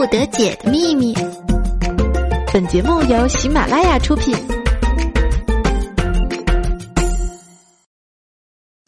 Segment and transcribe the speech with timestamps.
[0.00, 1.14] 不得解的秘密。
[2.54, 4.34] 本节目由喜马拉雅出品。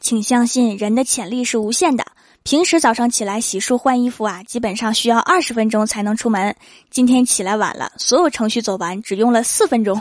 [0.00, 2.02] 请相信人的潜力是无限的。
[2.44, 6.56] 平时早上起来洗漱换衣服啊，基本上需要二十分钟才能出门。
[6.88, 10.00] 今天起来晚了，所有程序走完只用了四分钟。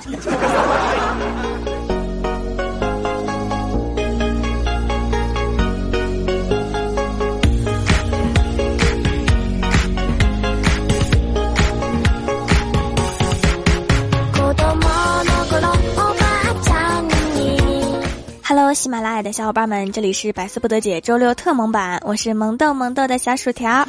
[18.54, 23.88] Hello，喜马拉雅的小伙伴们，这里是百思不得解周六特萌版，我是萌豆萌豆的小薯条。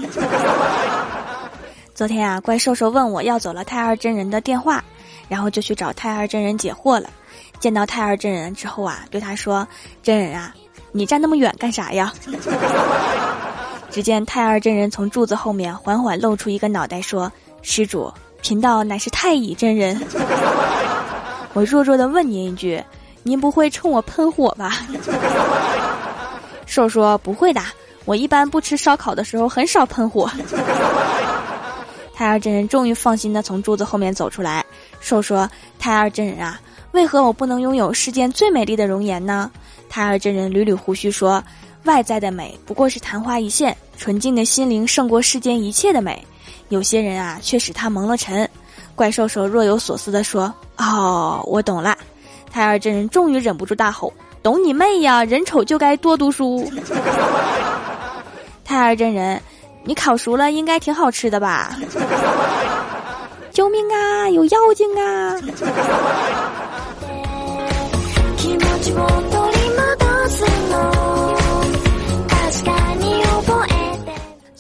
[1.97, 4.81] 昨天啊，怪兽兽问我要走了太二真人的电话，
[5.29, 7.11] 然后就去找太二真人解惑了。
[7.59, 9.67] 见到太二真人之后啊，对他说
[10.01, 10.55] ：“真人啊，
[10.93, 12.13] 你站那么远干啥呀？”
[13.91, 17.33] 只见太二真人从柱子后面缓缓露出一个脑袋，说
[17.63, 20.01] ：“施主，贫道乃是太乙真人。
[21.53, 22.81] ”我弱弱的问您一句。
[23.23, 24.79] 您不会冲我喷火吧？
[26.67, 27.61] 兽说不会的，
[28.05, 30.31] 我一般不吃烧烤的时候很少喷火。
[32.15, 34.65] 太二真人终于放心的从柱子后面走出来。
[35.01, 35.49] 兽说
[35.79, 36.61] ：“太二真人啊，
[36.93, 39.51] 为何我不能拥有世间最美丽的容颜呢？”
[39.89, 41.43] 太二真人捋捋胡须说
[41.85, 46.25] ：“外在的美不过是昙花一现，纯净的心灵胜过世间一切的美。
[46.69, 48.49] 有些人啊，却使他蒙了尘。”
[48.95, 51.97] 怪兽兽若有所思的说：“哦，我懂了。”
[52.53, 55.25] 太二真人终于忍不住大吼：“懂你妹呀！
[55.25, 56.71] 人丑就该多读书。”
[58.63, 59.41] 太二真人，
[59.85, 61.75] 你烤熟了应该挺好吃的吧？
[63.51, 64.29] 救命啊！
[64.29, 65.37] 有妖精啊！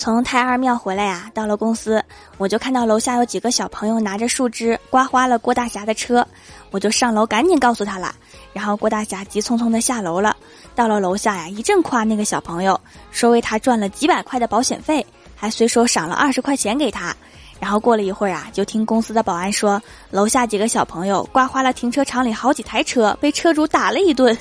[0.02, 2.02] 从太二庙回来呀，到了公司，
[2.36, 6.26] 我就看到楼下有几个小朋友拿着树枝刮花了郭大侠的车，
[6.72, 8.12] 我就上楼赶紧告诉他了。
[8.52, 10.36] 然后郭大侠急匆匆的下楼了，
[10.74, 12.78] 到了楼下呀，一阵夸那个小朋友，
[13.12, 15.06] 说为他赚了几百块的保险费，
[15.36, 17.14] 还随手赏了二十块钱给他。
[17.60, 24.36] 然后过了一会儿啊，就听公司的保安说，楼下几个小朋友刮花了停车场里好几台车，被车主打了一顿。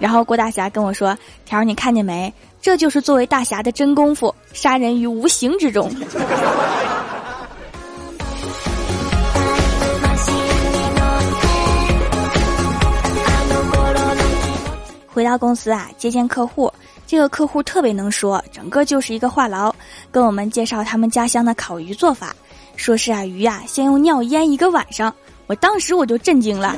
[0.00, 1.16] 然后郭大侠跟我说
[1.46, 5.90] ：“条儿，你看见没？”这就是作为大侠的真功夫，杀人于无形之中。
[15.06, 16.72] 回到公司啊，接见客户，
[17.06, 19.72] 这个客户特别能说，整个就是一个话痨，
[20.10, 22.34] 跟我们介绍他们家乡的烤鱼做法，
[22.76, 25.14] 说是啊，鱼呀先用尿腌一个晚上。
[25.46, 26.74] 我当时我就震惊了，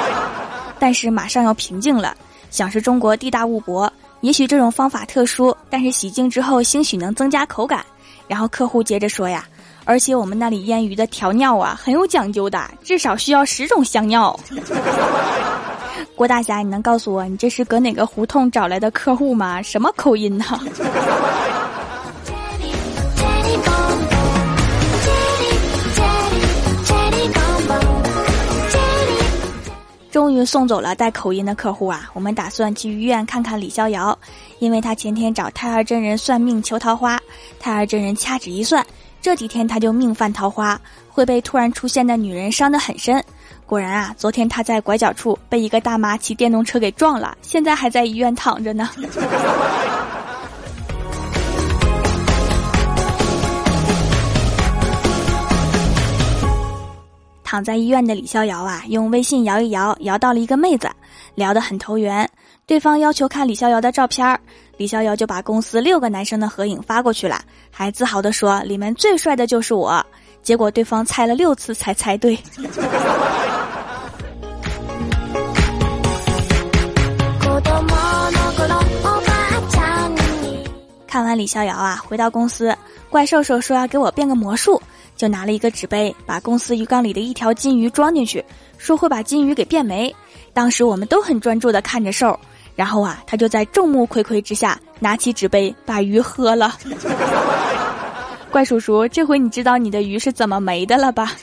[0.78, 2.16] 但是马上要平静了，
[2.50, 3.92] 想是中国地大物博。
[4.20, 7.84] 也许这种方法特殊，但是洗净之后兴许能增加口感。
[8.26, 9.46] 然后客户接着说呀，
[9.84, 14.38] 而且我们那里腌鱼的调料啊很有讲究的，至少需要十种香料。
[16.14, 19.62] 郭大侠，你能告诉我你这是搁哪个胡同找来的客户吗？
[19.62, 20.44] 什么口音呢？
[30.18, 32.10] 终于送走了带口音的客户啊！
[32.12, 34.18] 我们打算去医院看看李逍遥，
[34.58, 37.16] 因为他前天找太二真人算命求桃花，
[37.60, 38.84] 太二真人掐指一算，
[39.22, 40.76] 这几天他就命犯桃花，
[41.08, 43.24] 会被突然出现的女人伤得很深。
[43.64, 48.90] 果然啊，昨天他在拐角处被一个大妈骑电动车给撞了，现在还在医院躺着呢。
[57.50, 60.86] 躺在医院的李逍遥啊，用微信摇一摇，摇到了一个妹子，
[61.34, 62.28] 聊得很投缘。
[62.66, 64.38] 对方要求看李逍遥的照片儿，
[64.76, 70.04] 李逍遥就把公司六个男生的合影发过去了，还自豪地说里面最帅的就是我。
[70.42, 72.38] 结果对方猜了六次才猜对。
[81.06, 82.76] 看完李逍遥啊，回到公司，
[83.08, 84.78] 怪兽兽说要给我变个魔术。
[85.18, 88.42] 就拿了一个纸杯，把公司鱼缸里的一条金鱼装进去，
[88.78, 90.14] 说会把金鱼给变没。
[90.54, 92.38] 当时我们都很专注的看着兽，
[92.76, 96.78] 然后啊，他就在众目睽睽之下拿起纸杯把鱼喝了。
[98.50, 101.32] 怪叔叔，这回你知道你的鱼是怎么没的了吧？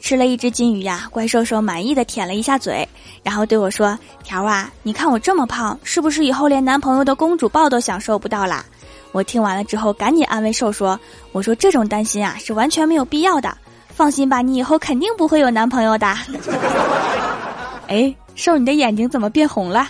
[0.00, 2.86] 吃了一只金鱼呀，怪兽兽满意的舔了一下嘴，
[3.22, 8.64] 然后对我说：“条啊，你看我这么胖，是不是以后连男朋友的公主抱都享受不到啦？”
[9.12, 10.98] 我听完了之后，赶紧安慰兽说
[11.32, 13.56] ：“我说这种担心啊，是完全没有必要的，
[13.88, 16.06] 放心吧，你以后肯定不会有男朋友的。
[17.88, 19.86] ”哎，瘦，你的眼睛怎么变红了？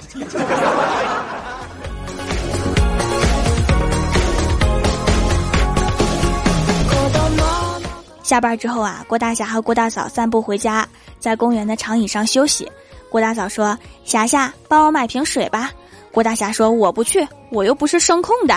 [8.22, 10.86] 下班之后啊，郭大侠和郭大嫂散步回家，
[11.18, 12.70] 在公园的长椅上休息。
[13.10, 15.70] 郭大嫂说：“霞霞，帮我买瓶水吧。”
[16.12, 18.54] 郭大侠说：“我不去，我又不是声控的。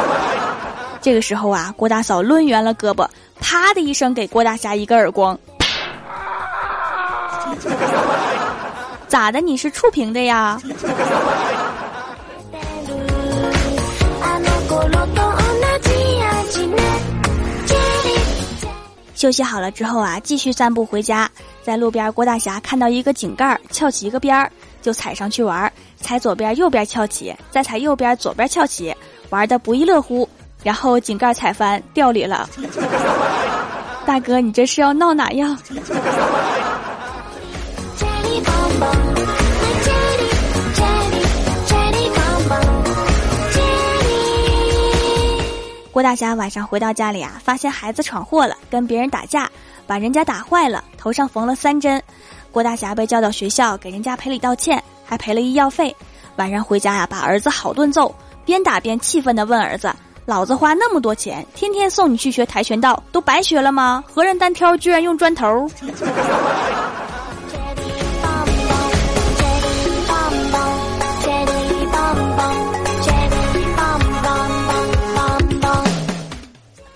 [1.00, 3.08] ”这个时候啊，郭大嫂抡圆了胳膊，
[3.40, 5.38] 啪的一声给郭大侠一个耳光。
[9.08, 9.40] 咋的？
[9.40, 10.60] 你是触屏的呀？
[19.14, 21.28] 休息好了之后啊，继续散步回家。
[21.68, 24.50] 在路边，郭大侠看到一个井盖翘起一个边儿，
[24.80, 25.70] 就踩上去玩，
[26.00, 28.96] 踩左边右边翘起，再踩右边左边翘起，
[29.28, 30.26] 玩的不亦乐乎。
[30.62, 32.48] 然后井盖踩翻掉里了。
[34.06, 35.58] 大哥，你这是要闹哪样？
[45.98, 49.50] 郭大侠晚上回到家里啊，发现孩子闯祸了，跟别人打架，
[49.84, 52.00] 把人家打坏了，头上缝了三针。
[52.52, 55.92] 郭大侠被叫到学校，给人家赔礼道歉，还赔了医药费。
[56.36, 58.14] 晚上回家呀，把儿子好顿揍，
[58.44, 59.92] 边打边气愤地问儿子
[60.24, 64.04] ：“老子花那么多钱，天天送你去学跆拳道，都白学了吗？
[64.06, 65.68] 何人单挑居然用砖头？”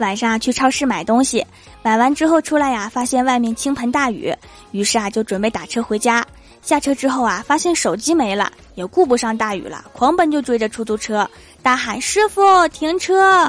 [0.03, 1.47] 晚上去超市买东西，
[1.81, 4.35] 买完之后出来呀，发现外面倾盆大雨，
[4.73, 6.27] 于是啊就准备打车回家。
[6.61, 11.29] 下车之后啊，发现手机没了，也顾不上大雨了，狂奔就追着出租车，
[11.63, 13.49] 大喊：“师傅，停车！”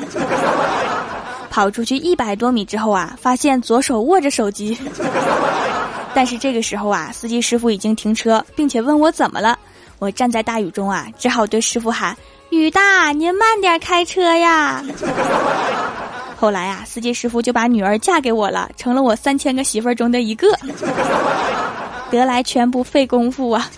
[1.50, 4.78] 跑出去一百多米之后啊，发现左手握着手机，
[6.14, 9.58] 但是这个时候啊，司机师傅已经停车，并且问我怎么了。
[10.00, 12.18] 我站在大雨中啊，只好对师傅喊
[12.50, 14.84] ：“雨大，您慢点开车呀。”
[16.44, 20.46] 后来啊，司机师傅就把女儿嫁给我了，成了我三千个媳妇儿中的一个。
[22.12, 23.72] 得来全不费功夫啊！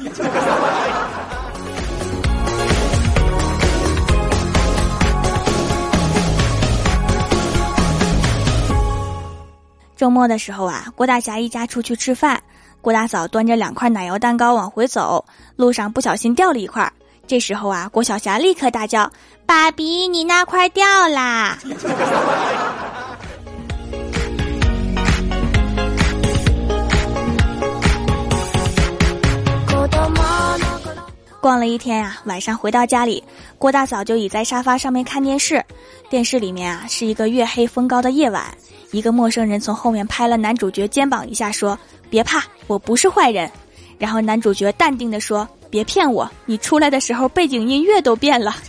[9.96, 12.42] 周末的时候啊，郭大侠一家出去吃饭，
[12.82, 15.24] 郭大嫂端着两块奶油蛋糕往回走，
[15.56, 16.92] 路上不小心掉了一块。
[17.28, 19.12] 这时候啊，郭晓霞立刻大叫
[19.46, 21.58] ：“爸比，你那块掉啦！”
[31.42, 33.24] 逛了一天呀，晚上回到家里，
[33.60, 35.64] 郭大嫂就倚在沙发上面看电视。
[36.10, 38.46] 电视里面啊，是一个月黑风高的夜晚，
[38.92, 41.78] 一个陌生人从后面拍了男主角肩膀一下，说
[42.10, 43.50] ：“别怕，我不是坏人。”
[43.98, 45.48] 然后男主角淡定的说。
[45.68, 46.30] 别骗我！
[46.46, 48.56] 你出来的时候背景音乐都变了。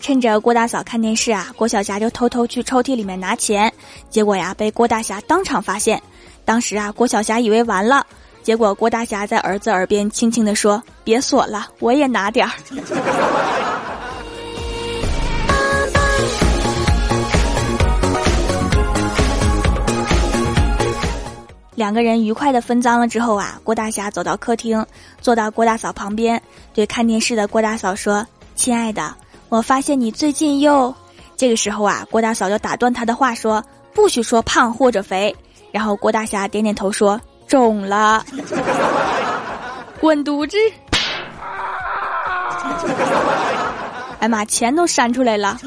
[0.00, 3.72] 趁着郭大嫂看电视啊，郭晓霞就偷偷去抽屉里面拿钱，
[4.10, 6.02] 结果呀被郭大侠当场发现。
[6.44, 8.04] 当时啊，郭晓霞以为完了，
[8.42, 12.52] 结果郭大侠在儿子耳边轻轻地说：“别锁了，我也拿点儿。”
[21.74, 24.84] 两个人愉快的分赃了之后啊，郭大侠走到客厅，
[25.20, 26.40] 坐到郭大嫂旁边，
[26.72, 29.14] 对看电视的郭大嫂说：“亲爱的，
[29.48, 30.94] 我发现你最近又……”
[31.36, 33.62] 这个时候啊，郭大嫂就打断他的话说
[33.92, 35.34] ：“不许说胖或者肥。”
[35.72, 38.24] 然后郭大侠点点头说：“肿了，
[40.00, 40.56] 滚犊子！”
[44.20, 45.58] 哎妈，钱都删出来了。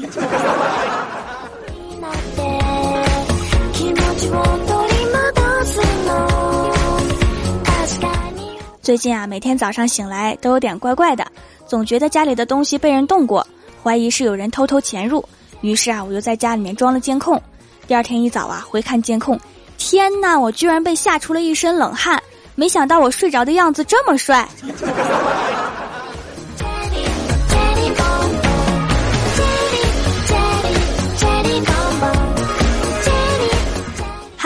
[8.88, 11.22] 最近啊，每天早上醒来都有点怪怪的，
[11.66, 13.46] 总觉得家里的东西被人动过，
[13.82, 15.22] 怀疑是有人偷偷潜入。
[15.60, 17.38] 于是啊，我就在家里面装了监控。
[17.86, 19.38] 第二天一早啊，回看监控，
[19.76, 22.18] 天呐，我居然被吓出了一身冷汗！
[22.54, 24.48] 没想到我睡着的样子这么帅。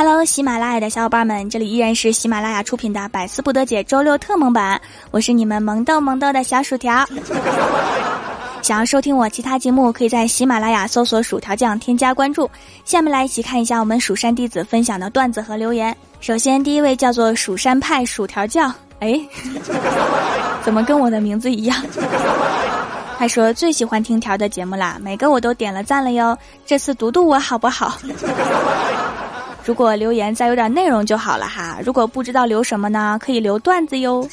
[0.05, 4.81] 喽喜马拉雅的小伙伴们，这里依然是喜马拉雅出品的《百思不得解》周六特萌版，
[5.11, 7.07] 我是你们萌豆萌豆的小薯条。
[8.63, 12.51] 想要收听我其他节目，可以在喜马拉雅搜索“薯条酱”添加关注。
[12.85, 15.95] 下面来一起看一下我们蜀山弟子分享的段子和留言。
[16.21, 19.21] 首先，第一位叫做蜀山派薯条酱，哎，
[20.65, 21.77] 怎么跟我的名字一样？
[23.19, 26.37] 他说最喜欢听条的节目啦，每个我都点了赞了哟。
[26.67, 27.99] 这次读读我好不好？
[29.65, 31.79] 如果留言再有点内容就好了哈。
[31.85, 34.29] 如果不知道留什么呢，可以留段子哟。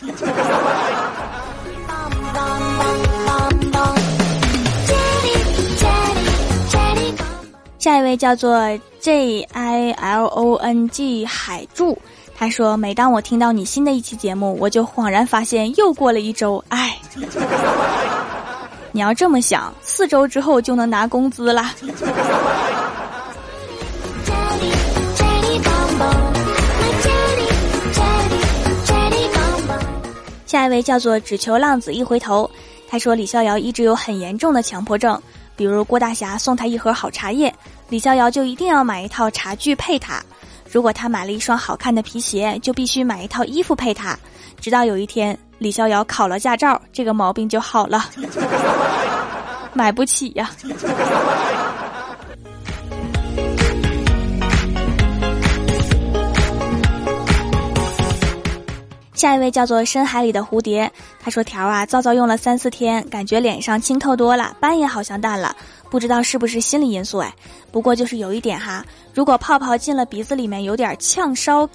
[7.77, 8.59] 下一位叫做
[8.99, 11.97] J I L O N G 海柱，
[12.37, 16.61] 他说：“每当我听到你新的一期节目，我就恍然发现又过了一周。
[16.67, 16.97] 哎，
[18.91, 21.71] 你要这么想，四周之后就能拿工资了。”
[30.49, 32.49] 下一位叫做只求浪子一回头，
[32.87, 35.21] 他说李逍遥一直有很严重的强迫症。
[35.55, 37.53] 比如郭大侠送他一盒好茶叶，
[37.87, 40.15] 李逍遥就一定要买一套茶具配他；
[40.67, 44.17] 如果他买了一双好看的皮鞋，就必须买一套衣服配他。
[44.59, 48.09] 直到有一天，李逍遥考了驾照，这个毛病就好了。
[49.71, 50.49] 买不起呀。
[59.19, 65.53] 下一位叫做深海里的蝴蝶，他说：“条啊，皂皂用了三四天，感觉脸上清透多了，斑也好像淡了，
[65.89, 67.35] 不知道是不是心理因素哎。
[67.69, 68.81] 不过就是有一点哈，
[69.13, 71.67] 如果泡泡进了鼻子里面有点呛烧，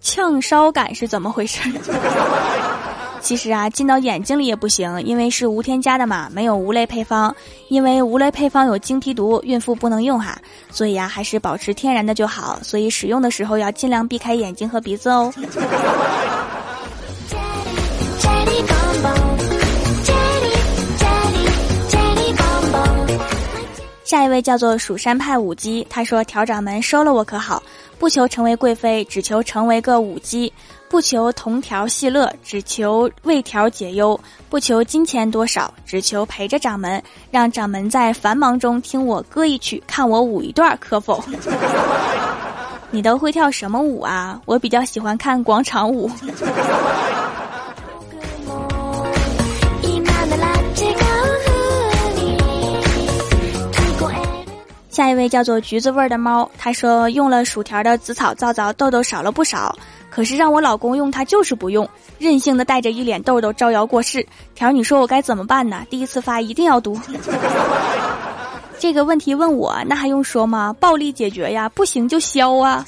[0.00, 1.60] 呛烧感是怎么回事？
[3.22, 7.32] 其实啊，进到眼睛里也不行，因为是无添加的嘛，没有无类配方，
[7.68, 10.36] 因为无类配方有精皮毒，孕妇不能用哈，
[10.72, 12.58] 所以啊，还是保持天然的就好。
[12.64, 15.32] 所以使用的时候要尽量避开眼睛和鼻子哦。”
[24.04, 27.62] 下一位叫做蜀山派舞姬，他说：“调掌门收了我可好？
[27.98, 30.52] 不求成为贵妃，只求成为个舞姬；
[30.90, 34.14] 不求同调戏乐，只求为调解忧；
[34.50, 41.24] 不求金钱多少，只求陪着掌门，让掌门在繁忙中听我歌一曲，看我舞一段，可否？”
[42.92, 44.38] 你都会跳什么舞啊？
[44.44, 46.10] 我比较喜欢看广场舞。
[55.04, 59.76] 下一位叫做橘子味儿的猫，他说用了薯条的紫草皂皂，痘痘少了不少。
[60.08, 61.86] 可是让我老公用，他就是不用，
[62.18, 64.26] 任性的带着一脸痘痘招摇过市。
[64.54, 65.84] 条，你说我该怎么办呢？
[65.90, 66.98] 第一次发一定要读。
[68.80, 70.74] 这个问题问我，那还用说吗？
[70.80, 72.82] 暴力解决呀，不行就削啊。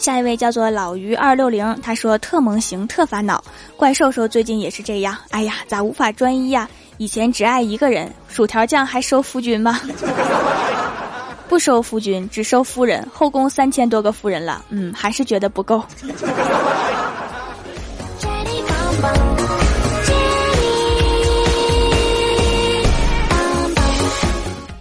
[0.00, 3.44] 下一位叫做老于二六零，他说特萌型特烦恼，
[3.76, 5.14] 怪兽兽最近也是这样。
[5.28, 6.66] 哎呀，咋无法专一呀？
[6.96, 9.78] 以前只爱一个人，薯条酱还收夫君吗？
[11.50, 15.84] 不收夫君，只收夫人，后宫三千多个夫人了，嗯，还是觉得不够。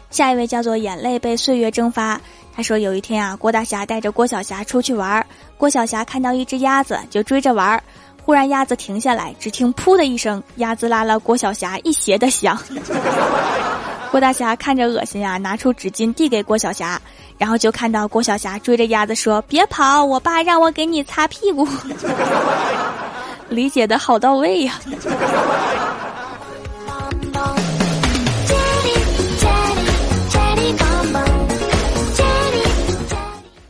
[0.10, 2.20] 下一位叫做眼泪被岁月蒸发。
[2.56, 5.26] 他说：“有一天啊，郭大侠带着郭小霞出去玩
[5.58, 7.82] 郭小霞看到一只鸭子，就追着玩
[8.24, 12.58] 忽然鸭子停下来，只听‘噗’的一声，鸭子拉了郭小霞一鞋的香。
[14.12, 17.00] 郭大侠看着恶心呀，拿出纸巾递给郭小霞，
[17.38, 21.68] 然后就看到郭小霞追着鸭子说：‘别跑，我爸让我给你擦屁股。
[23.50, 24.80] ’理解的好到位呀。”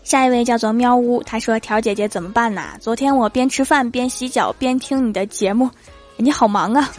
[0.10, 2.72] 下一位叫做喵呜，他说：“条姐姐怎么办呐？
[2.80, 5.70] 昨天我边吃饭边洗脚边听你的节目，
[6.18, 6.90] 你好忙啊！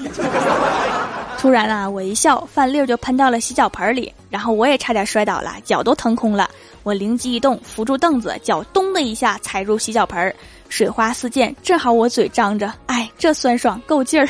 [1.36, 6.48] 突然啊，我一笑，饭粒儿就喷到了洗脚盆里，然后我也差点摔倒了，脚都腾空了。
[6.84, 10.32] 我灵机一动，扶住凳子，脚咚的一下踩入洗脚盆儿，
[10.68, 14.28] 水花四溅，正好我嘴张着，哎，这酸爽够劲儿。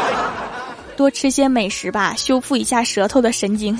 [0.96, 3.76] 多吃些美食吧，修复一下舌头的神经。”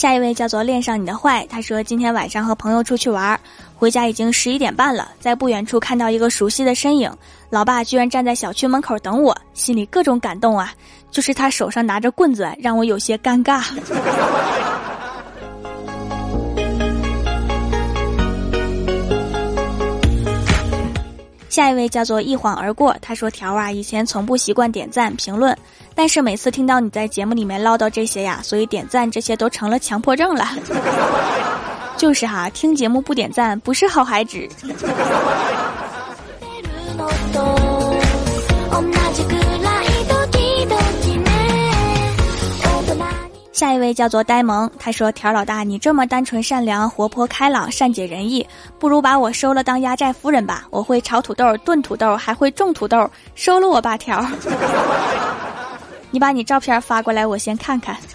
[0.00, 3.38] 下一位叫做恋上你的坏，他说今天晚上和朋友出去玩，
[3.76, 7.12] 回家已经十一点半了，在不远处看到一个熟悉的身影，
[7.50, 10.72] 老爸居然站在小区门口等我，心里各种感动啊，
[11.10, 13.62] 就是他手上拿着棍子，让我有些尴尬。
[21.50, 25.54] 下一位叫做一晃而过，他说：“条啊，以前从不习惯点赞评论，
[26.02, 30.46] 但是每次听到你在节目里面唠叨这些呀，所以点赞这些都成了强迫症了。
[31.98, 34.48] 就是哈，听节目不点赞不是好孩子。”
[43.52, 50.66] 下一位叫做呆萌，他说：“条老大，你这么单纯、善良、活泼、开朗、善解人意，不如把我收了当压寨夫人吧。
[50.70, 54.26] 我会炒土豆、炖土豆，还会种土豆，收了我吧，条。
[56.10, 57.96] 你把你照片发过来，我先看看。”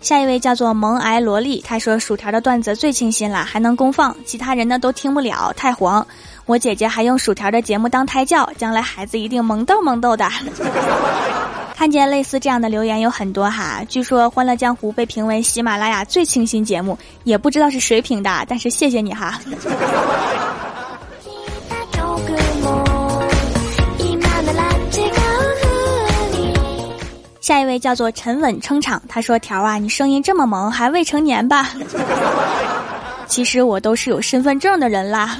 [0.00, 6.04] 下一位叫做萌癌萝莉，她说薯条的段子最清新了，还能公放，其他人呢都听不了，太黄。
[6.46, 10.28] 我姐姐还用薯条的节目当胎教，将来孩子一定萌逗萌逗的。
[11.80, 19.40] 看见类似这样的留言有很多哈，据说《欢乐江湖》被评为喜马拉雅最清新节目，也不知道是谁评的，但是谢谢你哈。
[27.40, 31.70] 下一位叫做沉稳撑场，他说：“条啊，你声音这么萌，还未成年吧？
[33.26, 35.38] 其实我都是有身份证的人啦。”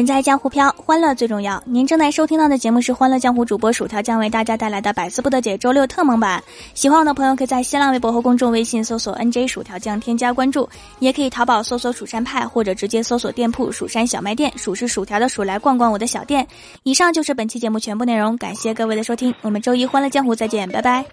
[0.00, 1.62] 人在江湖飘，欢乐最重要。
[1.66, 6.42] 您正在收听到的节目是《欢乐江湖》主播薯条将为大家带来的百思不得解周六特蒙版。
[6.72, 10.66] 喜欢我的朋友可以在新浪微博和公众微信搜索 “nj 薯条酱”添加关注，
[11.00, 16.48] 也可以淘宝搜索“蜀山派”或者直接搜索店铺“蜀山小卖店”，数是薯条的数，来逛逛我的小店。
[16.84, 21.04] 以上就是本期节目全部内容，感谢各位的收听，我们周一《欢乐江湖》再见，拜拜。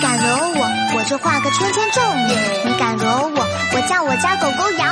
[0.00, 0.24] 敢惹
[0.54, 2.34] 我，我就画个圈圈咒你；
[2.64, 4.85] 你敢惹我，我叫我家狗狗咬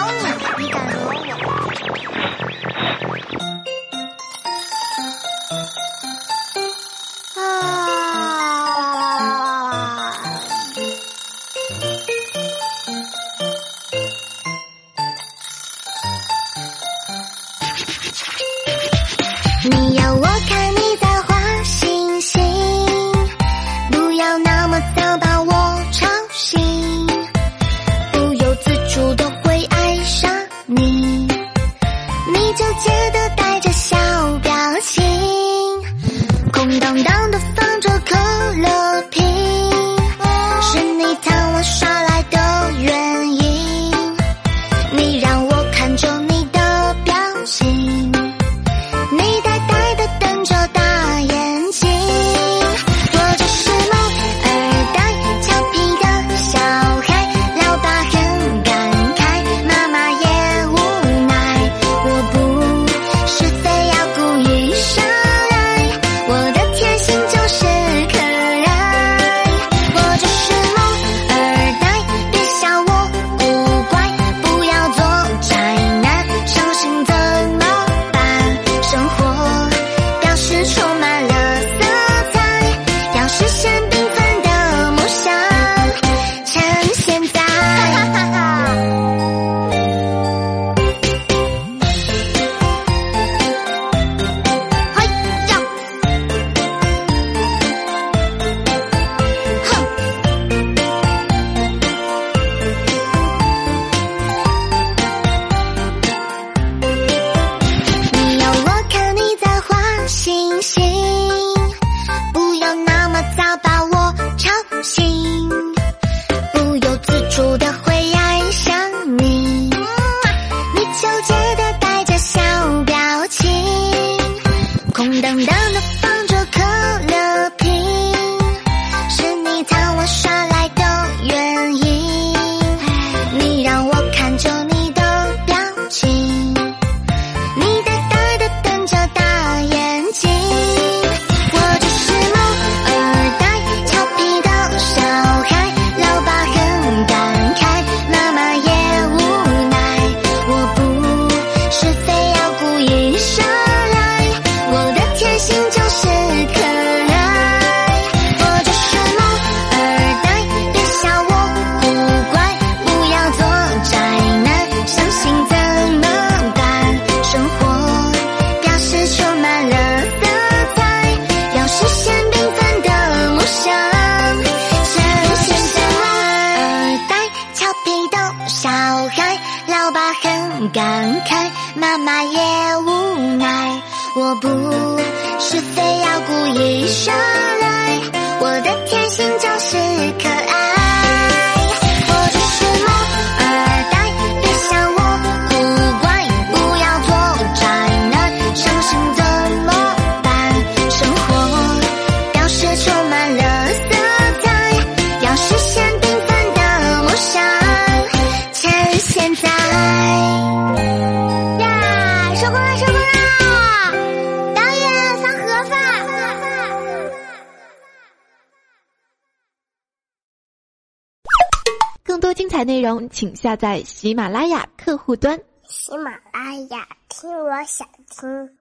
[223.11, 225.39] 请下载喜马拉雅客户端。
[225.67, 228.59] 喜马拉雅，听我想听。